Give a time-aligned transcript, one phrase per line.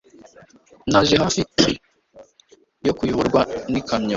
[0.91, 1.41] Naje hafi
[2.85, 4.09] yo kuyoborwa n'ikamyo.